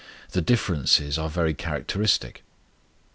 [0.31, 2.41] The differences are very characteristic.